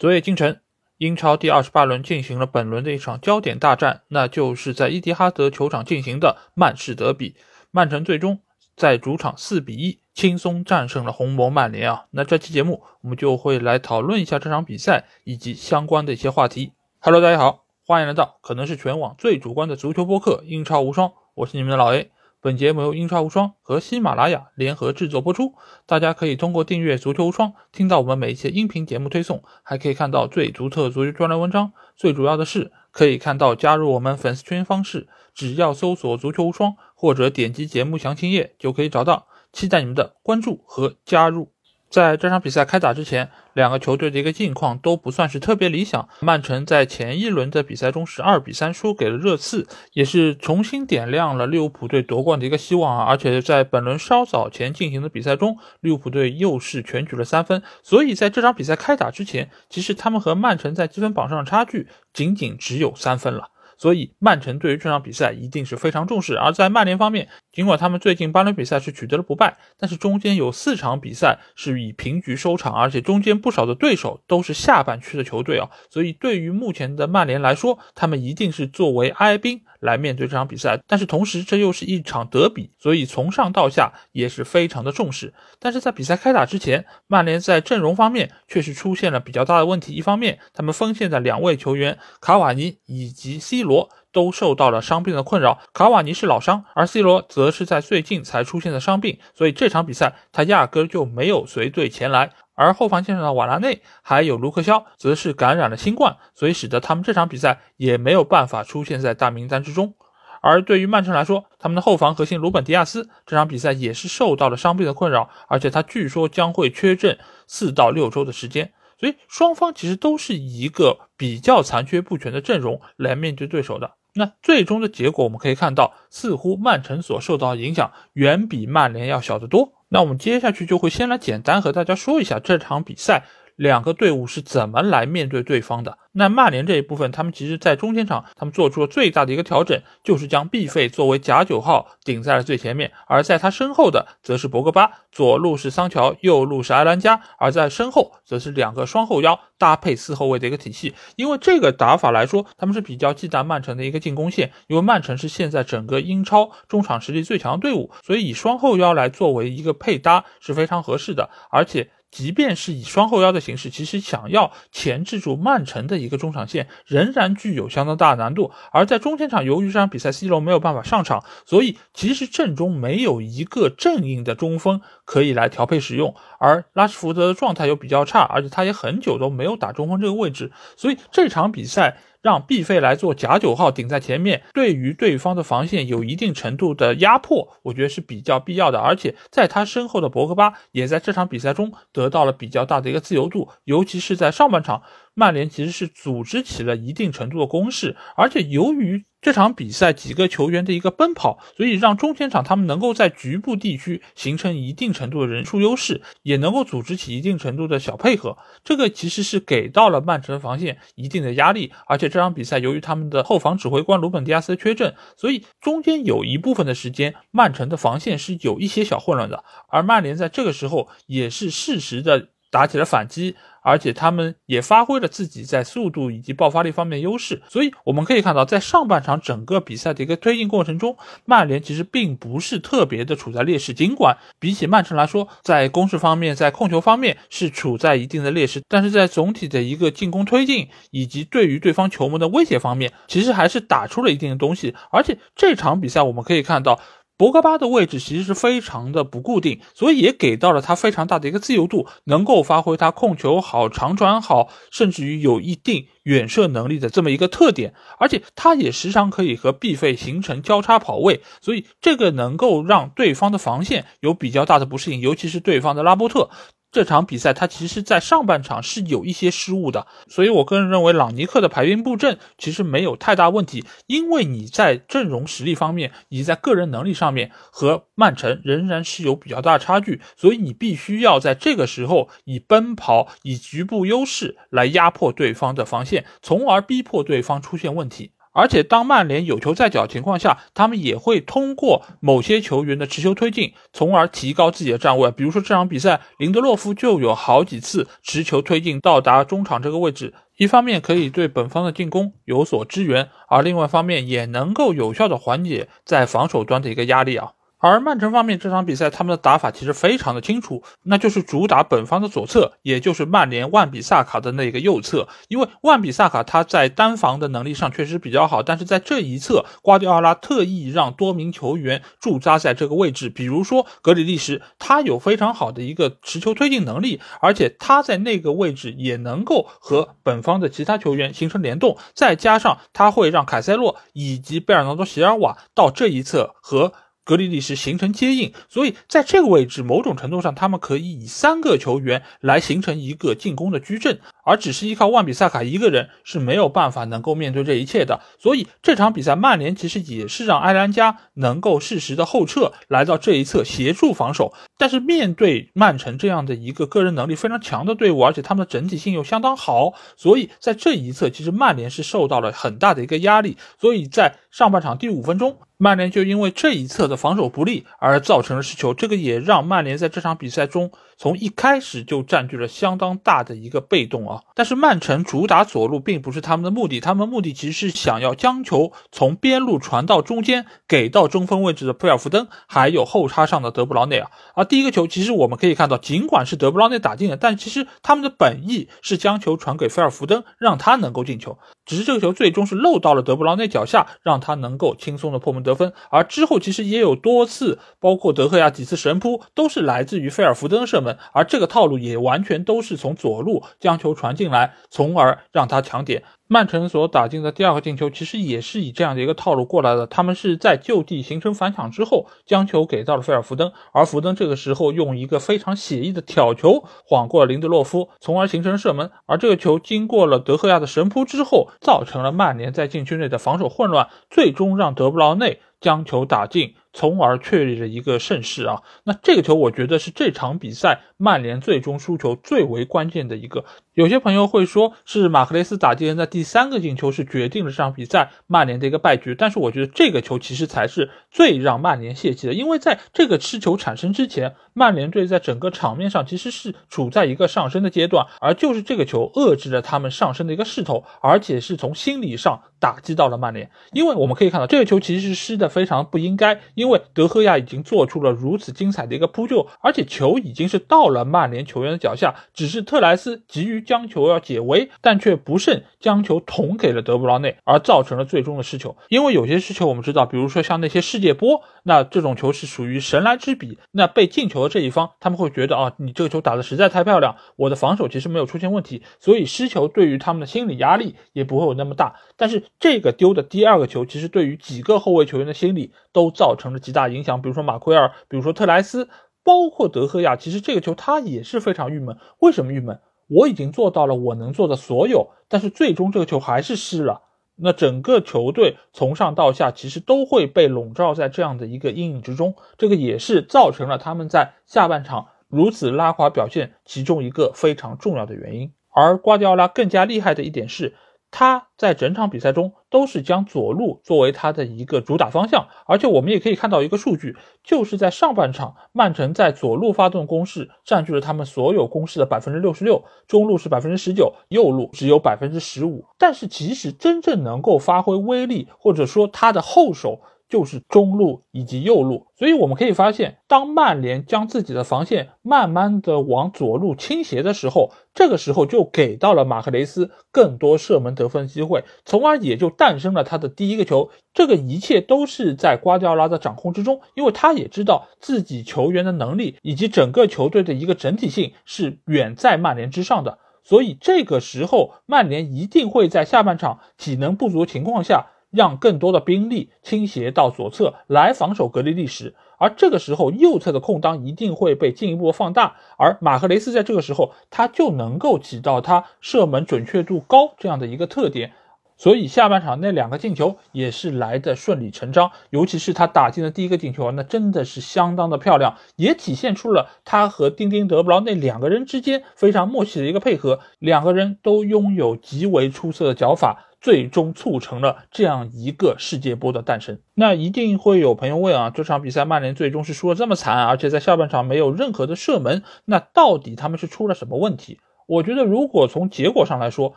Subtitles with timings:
[0.00, 0.62] 昨夜今晨，
[0.96, 7.36] 英超第二十八轮进行了本轮的一场焦点大战，那就是在伊蒂哈德球场进行的曼市德比。
[7.70, 8.40] 曼城最终
[8.74, 12.06] 在主场四比一轻松战胜了红魔曼联啊！
[12.12, 16.72] 那这期节目我们就会来讨论一下这场比赛以及相关的一些话题。
[17.00, 22.10] Hello，大家好，欢迎来到可能是全网最主观的足球播客《英超无双》，我是你们的老 A。
[22.42, 25.52] 本节目由英超无双和喜马拉雅联合制作播出。
[25.84, 31.74] 大家可以通过订阅足球无双，听到我们每一期音频节目推送，还可以看到最独特足球专栏文章。
[31.94, 39.26] 最主要的是，可以看到加入我们粉丝群方式，只要搜索足球无双，或者点击节目详情页就可以找到。
[39.52, 41.52] 期待你们的关注和加入。
[41.90, 46.08] 在这场比赛开打之前，两个球队的一个近况都不算是特别理想。
[46.20, 53.04] 曼城在前一轮的比赛中是二比三输给了热刺，也是重新点亮了利物浦队夺冠的一个希望啊！
[53.06, 63.50] 而且在本轮稍早前进行的比赛中，利物浦队又是全取了三分，所以在这场比赛开打之前，其实他们和曼城在积分榜上的差距仅仅只有三分了。
[63.76, 66.36] 所以曼城对于这场比赛一定是非常重视。
[66.36, 75.68] 而在曼联方面，尽管他们最近八轮比赛是取得了不败，但是中间有四场比赛是以平局收场，而且中间不少的对手都是下半区的球队啊。
[75.90, 80.80] 所以对于目前的曼联来说，他们一定是作为哀兵来面对这场比赛。
[80.86, 85.34] 但是同时，这又是一场德比，所以从上到下也是非常的重视。
[85.58, 89.92] 但是在比赛开打之前，曼联在阵容方面确实出现了比较大的问题。
[89.92, 93.90] 一方面，他们锋线的两位球员卡瓦尼以及 C 罗。
[94.12, 102.32] 都受到了伤病的困扰，卡瓦尼是老伤，而 C 罗则是在最近才出现的伤病，所以这场比赛他压根就没有随队前来。
[102.54, 109.94] 而后防线上的瓦拉内还有卢克肖则是感染了新冠，所以使得他们这场比赛也没有办法出现在大名单之中。
[110.42, 118.72] 而对于曼城来说，他们的后防核心鲁本迪亚斯这场比赛也是受到了伤病的困扰，而且他据说将会缺阵四到六周的时间。
[118.98, 123.92] 所以双方其实都是一个比较残缺不全的阵容来面对对手的。
[124.14, 129.72] 那最终的结果我们可以看到，似乎曼城所受到的影响远比曼联要小得多。
[129.88, 133.24] 那我们接下去就会先来简单和大家说一下这场比赛。
[133.60, 135.98] 两个队伍是怎么来面对对方的？
[136.12, 150.94] 那曼联这一部分，他们其实在中间场，他们做出了最大的一个调整，就是将 B 费作为假九号顶在了最前面，而在他身后的则是博格巴，左路是桑乔，右路是埃兰加，而在身后则是两个双后腰搭配四后卫的一个体系。
[151.16, 161.90] 因为这个打法来说，他们是比较忌惮曼城的一个进攻线，因为曼城是现在整个英超中场实力最强的队伍，所以以双后腰来作为一个配搭是非常合适的，而且。
[162.10, 168.50] 即便是以双后腰的形式，其实想要钳制住曼城的一个中场线，仍然具有相当大的难度。
[168.72, 176.14] 而在中前场，由于这场比赛 C 罗没有办法上场，所以其实阵中没有一个正印的中锋可以来调配使用。
[176.38, 181.98] 而拉什福德的状态又比较差，而且他也很久都没有打中锋这个位置，所以这场比赛。
[182.22, 188.78] 让毕费来做假九号顶在前面，对于对方的防线有一定程度的压迫，我觉得是比较必要的。
[188.78, 194.82] 而且在他身后的博格巴也在这场比赛中得到了比较大的一个自由度，尤其是在上半场。
[195.20, 208.38] 曼联其实是组织起了一定程度的攻势，而且由于这场比赛几个球员的一个奔跑，所以让中前场他们能够在局部地区形成一定程度的人数优势，也能够组织起一定程度的小配合。
[208.64, 211.70] 这个其实是给到了曼城防线一定的压力。
[211.86, 219.44] 而且这场比赛由于他们的后防指挥官鲁本迪亚斯缺阵，所以中间有一部分的时间，曼城的防线是有一些小混乱的。
[219.68, 223.36] 而曼联在这个时候也是适时的打起了反击。
[223.62, 233.72] 而且他们也发挥了自己在速度以及爆发力方面优势，所以我们可以看到，在上半场整个比赛的一个推进过程中，曼联其实并不是特别的处在劣势。
[233.74, 244.74] 尽管比起曼城来说，在攻势方面、在控球方面是处在一定的劣势，但是在总体的一个进攻推进以及对于对方球门的威胁方面，其实还是打出了一定的东西。
[244.90, 246.80] 而且这场比赛我们可以看到。
[247.20, 257.74] 博格巴的位置其实是非常的不固定，所以也给到了他非常大的一个自由度，能够发挥他控球好、长传好，甚至于有一定远射能力的这么一个特点。
[257.98, 266.30] 而且他也时常可以和毕费形成交叉跑位，所以这个能够让对方的防线有比较大的不适应，尤其是对方的拉波特。
[266.72, 288.12] 这场比赛他其实，在上半场是有一些失误的，所以我个人认为朗尼克的排兵布阵其实没有太大问题，因为你在阵容实力方面以及在个人能力上面和曼城仍然是有比较大差距，所以你必须要在这个时候以奔跑、以局部优势来压迫对方的防线，从而逼迫对方出现问题。
[288.32, 295.10] 而且当曼联有球在脚情况下，他们也会通过某些球员的持球推进，从而提高自己的站位。
[295.10, 307.32] 比如说这场比赛，林德洛夫就有好几次持球推进到达中场这个位置，一方面可以对本方的进攻有所支援，而另外一方面也能够有效的缓解在防守端的一个压力啊。
[307.60, 315.06] 而曼城方面这场比赛，他们的打法其实非常的清楚，那就是主打本方的左侧，也就是曼联万比萨卡的那个右侧。
[315.28, 336.72] 因为万比萨卡他在单防的能力上确实比较好，但是在这一侧，瓜迪奥拉特意让多名球员驻扎在这个位置，比如说格里利什，他有非常好的一个持球推进能力，而且他在那个位置也能够和本方的其他球员形成联动，再加上他会让凯塞洛以及贝尔纳多席尔瓦到这一侧和。
[337.04, 348.00] 格里利什形成接应，所以在这个位置，某种程度上，他们可以以三个球员来形成一个进攻的矩阵，而只是依靠万比萨卡一个人是没有办法能够面对这一切的。
[348.18, 354.32] 所以这场比赛，曼联其实也是让埃兰加能够适时的后撤，来到这一侧协助防守。
[354.56, 363.36] 但是面对曼城这样的一个个人能力非常强的队伍，而且他们的整体性又相当好，所以在这一侧，其实曼联是受到了很大的一个压力。
[363.58, 365.38] 所以在上半场第五分钟。
[365.62, 370.72] 曼联就因为这一侧的防守不利而造成了失球，这个也让曼联在这场比赛中。
[371.00, 384.10] 从一开始就占据了相当大的一个被动啊，但是曼城主打左路并不是他们的目的，他们目的其实是想要将球从边路传到中间，给到中锋位置的菲尔福登，还有后插上的德布劳内啊。
[384.34, 391.38] 而第一个球其实我们可以看到，尽管是德布劳内打进的，但其实他们的本意是将球传给菲尔福登，让他能够进球。
[391.64, 395.72] 只是这个球最终是漏到了德布劳内脚下，让他能够轻松的破门得分。
[395.90, 400.89] 而之后其实也有多次，包括德赫亚几次神扑，都是来自于菲尔福登射门。
[401.12, 406.02] 而这个套路也完全都是从左路将球传进来，从而让他抢点。
[406.32, 409.84] 曼城所打进的第二个进球，其实也是以这样的一个套路过来的。
[409.88, 418.92] 他们是在就地形成反抢之后，将球给到了菲尔福登，而福登这个时候用一个非常写意的挑球晃过了林德洛夫，从而形成射门。
[419.06, 426.54] 而这个球经过了德赫亚的神扑之后，造成了曼联在禁区内的防守混乱，最终让德布劳内将球打进。
[426.72, 428.62] 从而确立了一个盛世啊！
[428.84, 433.44] 那这个球，我觉得是这场比赛曼联最终输球最为关键的一个。
[433.80, 439.14] 有些朋友会说，是马克雷斯打进人的第三个进球是决定了这场比赛曼联的一个败局。
[439.14, 453.50] 但是我觉得这个球其实才是最让曼联泄气的，因为在这个失球产生之前，曼联队在整个场面上其实是处在一个上升的阶段，而就是这个球遏制了他们上升的一个势头，而且是从心理上打击到了曼联。
[453.72, 463.64] 因为我们可以看到，这个球其实是失的非常不应该，因为德赫亚已经做出了如此精彩的一个扑救，而且球已经是到了曼联球员的脚下，只是特莱斯急于。
[463.70, 468.76] 将球要解围，但却不慎将球捅给了德布劳内，而造成了最终的失球。
[468.88, 473.58] 因为有些失球我们知道，比如说像那些世界波，那这种球是属于神来之笔。
[473.70, 481.94] 那被进球的这一方，他们会觉得啊，你这个球打的实在太漂亮，我的防守其实没有出现问题，所以失球对于他们的心理压力也不会有那么大。
[482.16, 487.22] 但是这个丢的第二个球，其实对于几个后卫球员的心理都造成了极大影响。
[487.22, 488.88] 比如说马奎尔，比如说特莱斯，
[489.22, 491.96] 包括德赫亚，其实这个球他也是非常郁闷。
[492.18, 492.80] 为什么郁闷？
[493.10, 497.02] 我已经做到了我能做的所有，但是最终这个球还是失了。
[497.42, 508.52] 那整个球队从上到下其实都会被笼罩在这样的一个阴影之中，这个也是造成了他们在下半场如此拉垮表现其中一个非常重要的原因。
[508.72, 510.74] 而瓜迪奥拉更加厉害的一点是。
[511.10, 525.84] 他在整场比赛中都是将左路作为他的一个主打方向，而且我们也可以看到一个数据，就是在上半场，曼城在左路发动攻势，占据了他们所有攻势的百分之六十六，中路是百分之十九，右路只有百分之十五。
[525.98, 530.00] 但是即使真正能够发挥威力，或者说他的后手。
[530.30, 543.90] 就是中路以及右路，所以我们可以发现，当曼联将自己的防线慢慢的往左路倾斜的时候，这个时候就给到了马克雷斯更多射门得分机会，从而也就诞生了他的第一个球。
[544.14, 558.06] 这个一切都是在瓜迪奥拉的掌控之中，因为他也知道自己球员的能力以及整个球队的一个整体性是远在曼联之上的，所以这个时候曼联一定会在下半场体能不足情况下。
[558.30, 571.32] 让更多的兵力倾斜到左侧来防守格里利什，而这个时候右侧的空当一定会被进一步放大，而马赫雷斯在这个时候他就能够起到他射门准确度高这样的一个特点，
[571.76, 586.46] 所以下半场那两个进球也是来的顺理成章，尤其是他打进的第一个进球，那真的是相当的漂亮，也体现出了他和丁丁德布劳那两个人之间非常默契的一个配合，两个人都拥有极为出色的脚法。
[586.60, 589.78] 最终促成了这样一个世界波的诞生。
[589.94, 597.58] 那一定会有朋友问啊，这场比赛曼联最终是输了这么惨，而且在下半场没有任何的射门，那到底他们是出了什么问题？
[597.86, 599.74] 我觉得，如果从结果上来说，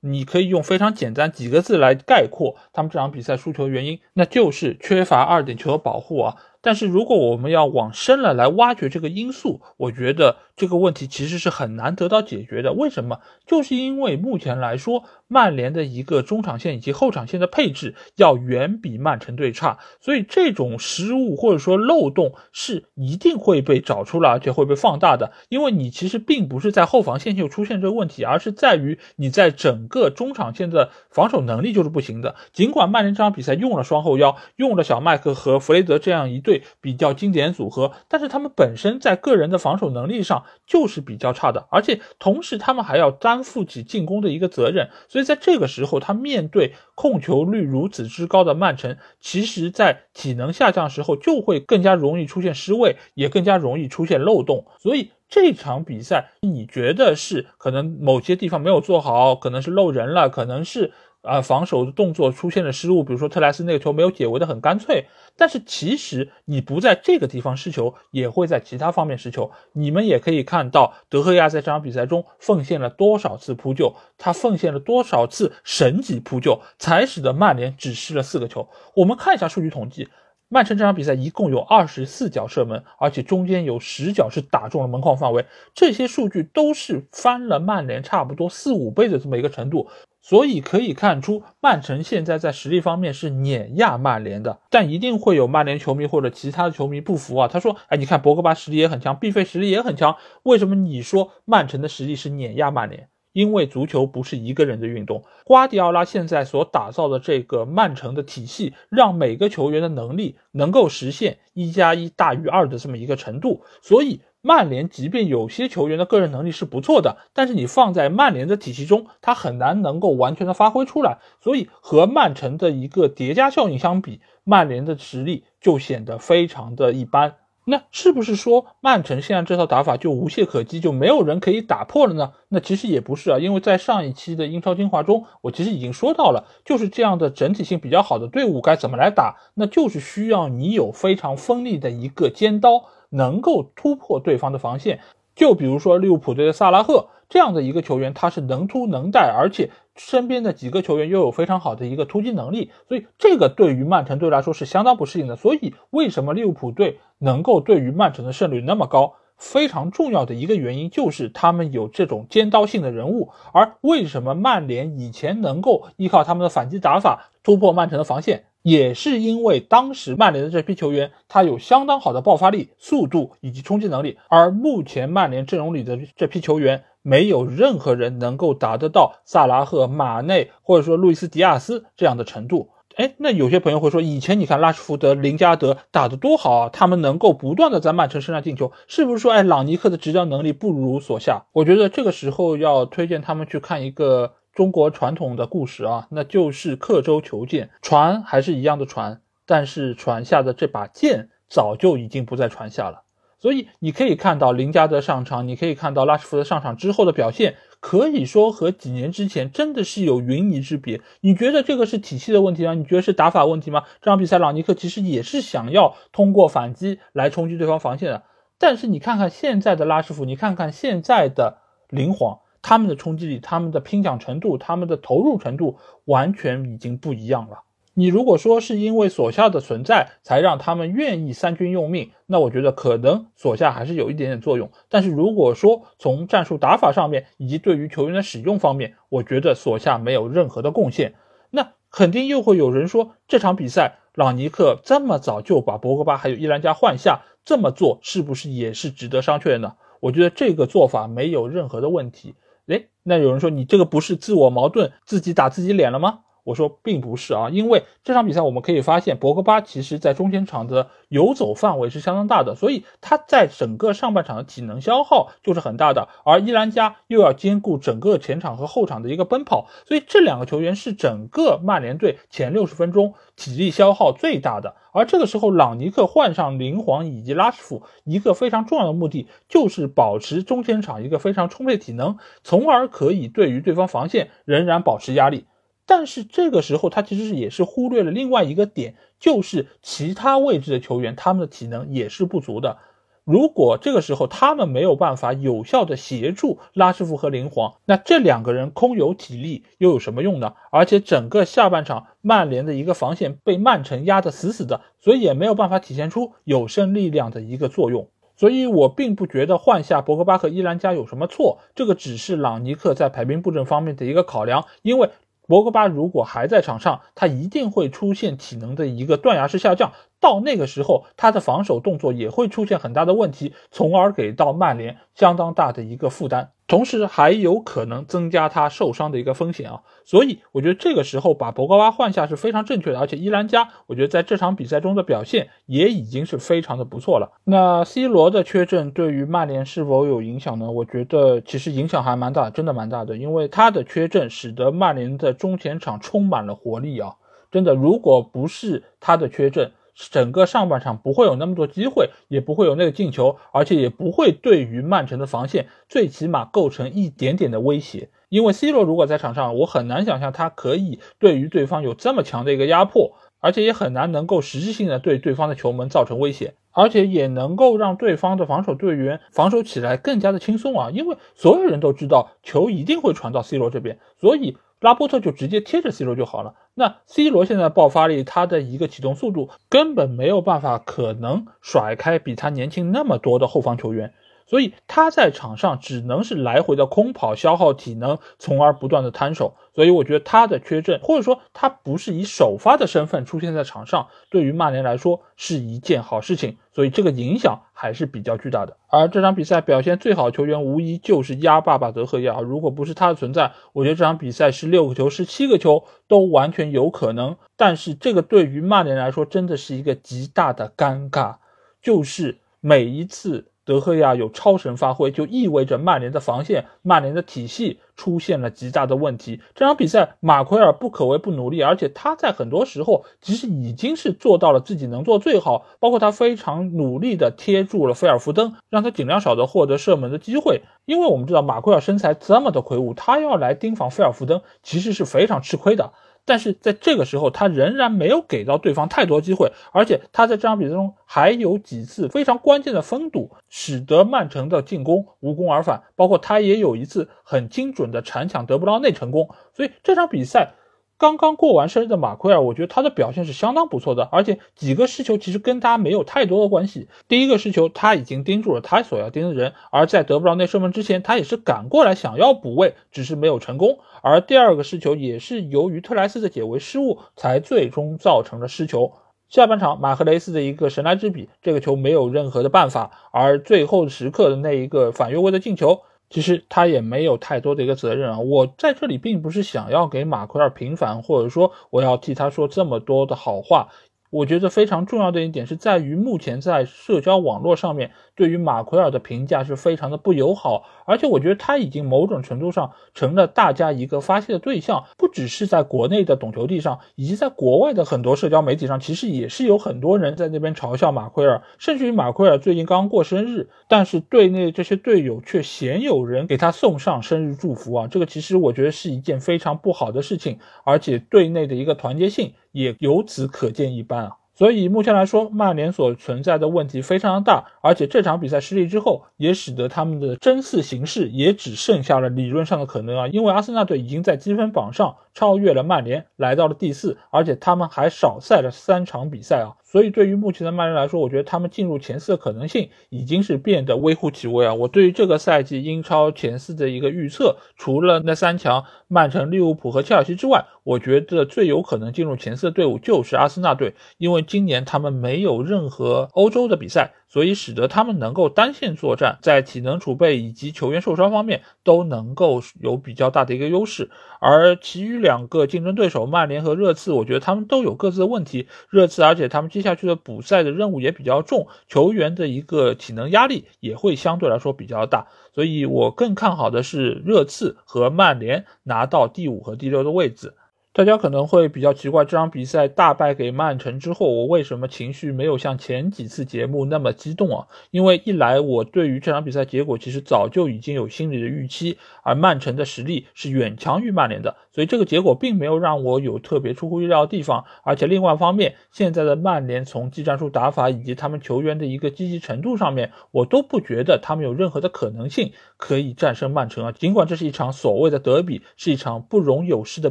[0.00, 6.36] 你可以用非常简单几个字来概括他们这场比赛输球原因，那就是缺乏二点球的保护啊。
[6.62, 12.72] 但是如果我们要往深了来挖掘这个因素，我觉得这个问题其实是很难得到解决的。
[12.72, 13.20] 为什么？
[13.46, 15.04] 就是因为目前来说。
[15.32, 25.32] 曼联的一个中场线以及后场线的配置要远比曼城队差，所以这种失误或者说漏洞是一定会被找出来，而且会被放大的。
[25.48, 32.34] 因为你其实并不是在后防线就出现这个问题，而是在于你在整个中场线的防守能力就是不行的。
[32.52, 36.51] 尽管曼联这场比赛用了双后腰，用了小麦克和弗雷德这样一对
[36.82, 45.22] 比较经典组合，但是他们本身在个人的防守能力上就是比较差的，而且同时他们还要担负起进攻的一个责任，所以。
[45.22, 54.66] 在这个时候，他面对控球率如此之高的曼城，其实，在体能下降时候，就会更加容易出现失位，也更加容易出现漏洞。
[54.80, 60.92] 所以这场比赛，你觉得是可能某些地方没有做好，可能是漏人了，可能是。
[61.22, 65.06] 啊，防守的动作出现了失误，比如说特莱斯那个球没有解围的很干脆。
[65.36, 69.50] 但是其实你不在这个地方失球，也会在其他方面失球。
[69.72, 78.68] 你们也可以看到德赫亚在这场比赛中奉献了多少次扑救，他奉献了多少次神级扑救，才使得曼联只失了四个球。
[78.94, 80.08] 我们看一下数据统计，
[80.48, 89.88] 曼城这场比赛一共有二十四脚射门，而且中间有十脚是打中了门框范围，这些数据都是翻了曼联差不多四五倍的这么一个程度。
[90.22, 97.48] 所以可以看出，曼城现在在实力方面是碾压曼联的，但一定会有曼联球迷或者其他的球迷不服啊。
[97.48, 103.08] 他说：“哎，你看博格巴实力也很强，毕费实力也很强，为什么你说曼城的实力是碾压曼联？
[103.32, 105.24] 因为足球不是一个人的运动。
[105.44, 121.18] 瓜迪奥拉现在所打造的这个曼城的体系，让每个球员的能力能够实现一加一大于二的这么一个程度，所以。”曼联即便有些球员的个人能力是不错的，但是你放在曼联的体系中，他很难能够完全的发挥出来。
[121.40, 127.36] 所以和曼城的一个叠加效应相比，曼联的实力就显得非常的一般。
[127.64, 132.32] 那是不是说曼城现在这套打法就无懈可击，就没有人可以打破了呢？
[132.48, 142.82] 那其实也不是啊，因为在上一期的英超精华中，我其实已经说到了，就是这样的整体性比较好的队伍该怎么来打，那就是需要你有非常锋利的一个尖刀。
[143.12, 144.98] 能够突破对方的防线，
[145.36, 155.36] 就比如说利物浦队的萨拉赫这样的一个球员，他是能突能带，而且身边的几个球员又有非常好的一个突击能力，所以这个对于曼城队来说是相当不适应的。
[155.36, 159.14] 所以为什么利物浦队能够对于曼城的胜率那么高？
[159.38, 163.30] 非常重要的一个原因就是他们有这种尖刀性的人物。
[163.52, 168.44] 而为什么曼联以前能够依靠他们的反击打法突破曼城的防线？
[168.62, 182.70] 也是因为当时曼联的这批球员，他有相当好的爆发力、速度以及冲击能力，而目前曼联阵容里的这批球员，没有任何人能够达得到萨拉赫、马内或者说路易斯·迪亚斯这样的程度。
[182.94, 191.46] 哎，那有些朋友会说，以前你看拉什福德、林加德打得多好啊，他们能够不断的在曼城身上进球，是不是说，哎，朗尼克的执教能力不如所下？
[191.52, 194.34] 我觉得这个时候要推荐他们去看一个。
[194.54, 203.04] 中国传统的故事啊，那就是刻舟求剑，船还是一样的船，但是船下的这把剑早就已经不在船下了。
[203.38, 211.00] 所以你可以看到林加德上场，你可以看到拉什福德上场之后的表现，可以说和几年之前真的是有云泥之别。
[211.22, 212.74] 你觉得这个是体系的问题吗？
[212.74, 213.82] 你觉得是打法问题吗？
[214.00, 218.22] 这场比赛朗尼克其实也是想要通过反击来冲击对方防线的，
[218.58, 222.40] 但是你看看现在的拉什福德，你看看现在的林皇。
[222.62, 227.64] 他们的冲击力、他们的拼抢程度、他们的投入程度完全已经不一样了。
[227.94, 234.70] 你如果说是因为索夏的存在才让他们愿意三军用命，那我觉得可能索夏还是有一点点作用。
[234.88, 241.12] 但是如果说从战术打法上面以及对于球员的使用方面，我觉得索夏没有任何的贡献。
[241.50, 249.74] 那肯定又会有人说，这场比赛朗尼克这么早就把博格巴还有伊兰加换下，这么做是不是也是值得商榷的呢？
[250.00, 252.34] 我觉得这个做法没有任何的问题。
[252.66, 256.20] 哎，那有人说你这个不是自我矛盾，自己打自己脸了吗？
[256.44, 266.08] 我说并不是啊，因为这场比赛我们可以发现，博格巴其实在中前场的游走范围是相当大的，所以他在整个上半场的体能消耗就是很大的。
[266.24, 274.74] 而伊兰加又要兼顾整个前场和后场的一个奔跑，所以这两个球员是整个曼联队前六十分钟体力消耗最大的。
[274.92, 285.46] 而这个时候，朗尼克换上林皇以及拉什福，一个非常重要的目的就是保持中前场一个非常充沛体能，从而可以对于对方防线仍然保持压力。
[285.94, 292.78] 但是这个时候他其实是也是忽略了另外一个点，就是其他位置的球员他们的体能也是不足的。
[293.24, 300.54] 如果这个时候他们没有办法有效的协助拉什福和林皇，那这两个人空有体力又有什么用呢？
[300.70, 308.08] 而且整个下半场曼联的一个防线被曼城压得死死的，所以也没有办法体现出有生力量的一个作用。
[308.34, 315.10] 所以我并不觉得换下博格巴和伊兰加有什么错，这个只是朗尼克在排兵布阵方面的一个考量，因为。
[315.52, 319.92] 博格巴如果还在场上，他一定会出现体能的一个断崖式下降。
[320.18, 329.82] 到那个时候，他的防守动作也会出现很大的问题，从而给到曼联相当大的一个负担，同时还有可能增加他受伤的一个风险啊。
[330.06, 332.98] 所以，我觉得这个时候把博格巴换下是非常正确的。
[332.98, 337.30] 而且伊兰加，我觉得在这场比赛中的表现也已经是非常的不错了。
[337.44, 340.70] 那 C 罗的缺阵对于曼联是否有影响呢？
[340.70, 347.16] 我觉得其实影响还蛮大，真的蛮大的，因为他的缺阵使得曼联的中前场充满了活力啊！
[347.50, 358.10] 真的，如果不是他的缺阵，整个上半场不会有那么多机会，也不会有那个进球，而且也不会对于曼城的防线最起码构成一点点的威胁。
[358.28, 370.90] 因为 C 罗如果在场上，我很难想象他可以对于对方有这么强的一个压迫，而且也很难能够实质性的对对方的球门造成威胁，而且也能够让对方的防守队员防守起来更加的轻松啊。
[370.90, 374.56] 因为所有人都知道球一定会传到 C 罗这边，所以。
[374.82, 376.54] 拉波特就直接贴着 C 罗就好了。
[376.74, 384.14] 那 C 罗现在爆发力，他的一个启动速度根本没有办法可能甩开比他年轻那么多的后方球员。
[384.46, 389.54] 所以他在场上只能是来回的空跑，消耗体能，从而不断的摊手。
[389.74, 396.58] 所以我觉得他的缺阵，或者说他不是以首发的身份出现在场上，对于曼联来说是一件好事情。
[396.74, 398.76] 所以这个影响还是比较巨大的。
[398.88, 402.40] 而这场比赛表现最好的球员，无疑就是鸭爸爸德赫亚。
[402.40, 407.36] 如果不是他的存在，我觉得这场比赛是六个球，是七个球都完全有可能。
[407.56, 411.36] 但是这个对于曼联来说，真的是一个极大的尴尬，
[411.80, 413.51] 就是每一次。
[413.64, 419.40] 德赫亚有超神发挥，就意味着曼联的防线、曼联的体系出现了极大的问题。
[419.54, 430.62] 这场比赛，马奎尔不可谓不努力，而且他在很多时候其实已经是做到了自己能做最好，包括他非常努力的贴住了菲尔福登，让他尽量少的获得射门的机会。
[430.84, 435.92] 因为我们知道马奎尔身材这么的魁梧，他要来盯防菲尔福登，其实是非常吃亏的。
[436.24, 445.82] 但是在这个时候，他仍然没有给到对方太多机会，而且他在这场比赛中还有几次非常关键的封堵，使得曼城的进攻无功而返。
[445.96, 450.54] 包括他也有一次很精准的铲抢得不到内成功，所以这场比赛。
[450.98, 456.86] 刚刚过完生日的马奎尔，我觉得他的表现是相当不错的，而且几个失球其实跟他没有太多的关系。
[457.08, 463.80] 第一个失球他已经盯住了他所要盯的人，而在得不到内射门之前，他也是赶过来想要补位，只是没有成功。
[464.02, 468.92] 而第二个失球也是由于特莱斯的解围失误，才最终造成了失球。
[469.30, 475.80] 下半场马赫雷斯的一个神来之笔，这个球没有任何的办法，而最后时刻的那一个反越位的进球。
[476.10, 483.68] 其实他也没有太多的一个责任啊，我在这里并不是想要给马奎尔平反，或者说我要替他说这么多的好话。
[484.10, 512.32] 我觉得非常重要的一点是在于，目前在社交网络上面对于马奎尔的评价是非常的不友好，而且我觉得他已经某种程度上成了大家一个发泄的对象，不只是在国内的懂球帝上，以及在国外的很多社交媒体上，其实也是有很多人在那边嘲笑马奎尔，甚至于马奎尔最近刚过生日，但是队内这些队友却鲜有人给他送上生日祝福啊，这个其实我觉得是一件非常不好的事情，而且队内的一个团结性。
[512.52, 514.21] 也由此可见一斑啊。
[514.34, 523.08] 所以目前来说，曼联所存在的问题非常的大，而且这场比赛失利之后，也使得他们的争四形势也只剩下了理论上的可能啊。
[523.08, 529.56] 因为阿森纳队已经在积分榜上超越了曼联，来到了第四，而且他们还少赛了三场比赛啊。
[529.72, 534.52] 所以对于目前的曼联来说，我觉得他们进入前四的可能性已经是变得微乎其微啊。
[534.52, 546.92] 我对于这个赛季英超前四的一个预测，除了那三强曼城、利物浦和切尔西之外，我觉得最有可能进入前四的队伍就是阿森纳队，因为今年他们没有任何欧洲的比赛。
[547.08, 558.48] 所以使得他们能够单线作战，在体能储备以及球员受伤方面都能够有比较大的一个优势，而其余两个竞争对手曼联和热刺，我觉得他们都有各自的问题。
[558.70, 565.06] 热刺，而且他们接下去的补赛的任务也比较重，球员的一个体能压力也会相对来说比较大。
[565.34, 570.34] 所以我更看好的是热刺和曼联拿到第五和第六的位置。
[570.74, 577.46] 大家可能会比较奇怪，这场比赛大败给曼城之后，我为什么情绪没有像前几次节目那么激动啊？
[577.70, 587.44] 因为一来我对于这场比赛结果其实早就已经有心理的预期，而曼城的实力是远强于曼联的，所以这个结果并没有让我有特别出乎意料的地方。
[587.64, 596.72] 而且另外一方面，现在的曼联从技战术打法以及他们球员的一个积极程度上面，我都不觉得他们有任何的可能性可以战胜曼城啊。
[596.72, 599.90] 尽管这是一场所谓的德比，是一场不容有失的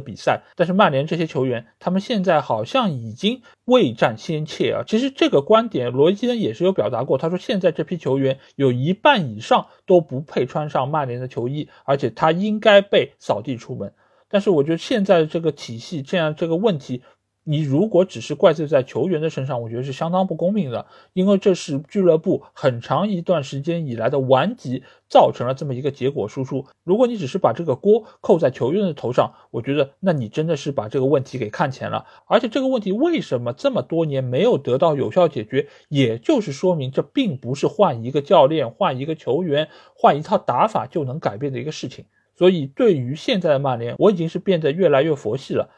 [0.00, 0.71] 比赛，但是。
[0.74, 4.84] 曼联这些球员，他们现在好像已经未战先怯啊。
[4.86, 7.18] 其实这个观点，罗伊基恩也是有表达过。
[7.18, 13.92] 他说，现在这批球员有一半以上都不配穿上曼联的球衣，而且他应该被扫地出门。
[14.28, 17.02] 但是我觉得现在这个体系，这样这个问题。
[17.44, 26.64] 你如果只是怪罪在球员的身上，我觉得是相当不公平的，因为这是俱乐部很长一段时间以来的顽疾造成了这么一个结果输出。
[26.84, 32.06] 如果你只是把这个锅扣在球员的头上，我觉得那你真的是把这个问题给看浅了。
[32.26, 42.04] 而且这个问题为什么这么多年没有得到有效解决，也就是说明这并不是换一个教练、换一个球员、换一套打法就能改变的一个事情。
[42.34, 45.70] 所以对于现在的曼联，我已经是变得越来越佛系了。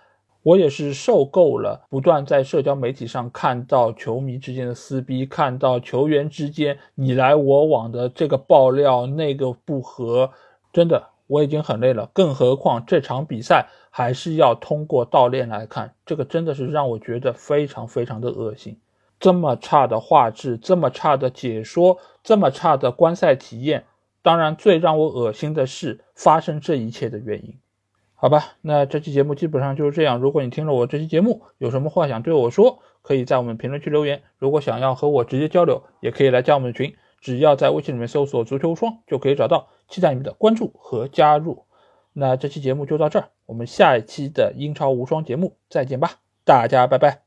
[0.45, 10.31] 我也是受够了，不断在社交媒体上看到球迷之间的撕逼，看到球员之间你来我往的这个爆料，那个不和，
[10.71, 12.11] 真的我已经很累了。
[12.13, 18.79] 更何况这场比赛还是要通过倒链来看，这个真的是让我觉得非常非常的恶心。
[19.19, 23.87] 这么差的画质，这么差的解说，这么差的观赛体验，
[24.21, 27.57] 当然最让我恶心的是发生这一切的原因。
[28.25, 30.19] 好吧，那这期节目基本上就是这样。
[30.19, 34.23] 如果你听了我这期节目，有什么话想对我说，可以在我们评论区留言。
[34.39, 39.69] 如果想要和我直接交流，也可以来加我们的群，只要在微信里面搜索“足球无双”就可以找到。
[39.89, 41.67] 期待你们的关注和加入。
[42.15, 46.13] 那这期节目就到这儿，我们下一期的英超无双节目再见吧，
[46.47, 47.24] 大家拜拜。